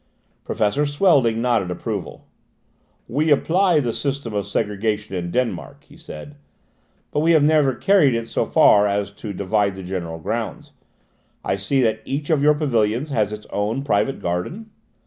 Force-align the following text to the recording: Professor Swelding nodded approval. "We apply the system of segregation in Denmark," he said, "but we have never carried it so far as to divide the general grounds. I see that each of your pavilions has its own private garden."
Professor 0.43 0.83
Swelding 0.83 1.41
nodded 1.43 1.69
approval. 1.69 2.25
"We 3.07 3.29
apply 3.29 3.81
the 3.81 3.93
system 3.93 4.33
of 4.33 4.47
segregation 4.47 5.13
in 5.13 5.29
Denmark," 5.29 5.83
he 5.83 5.95
said, 5.95 6.37
"but 7.11 7.19
we 7.19 7.33
have 7.33 7.43
never 7.43 7.75
carried 7.75 8.15
it 8.15 8.25
so 8.25 8.45
far 8.47 8.87
as 8.87 9.11
to 9.11 9.31
divide 9.31 9.75
the 9.75 9.83
general 9.83 10.17
grounds. 10.17 10.71
I 11.45 11.55
see 11.55 11.83
that 11.83 12.01
each 12.03 12.31
of 12.31 12.41
your 12.41 12.55
pavilions 12.55 13.11
has 13.11 13.31
its 13.31 13.45
own 13.51 13.83
private 13.83 14.19
garden." 14.19 14.71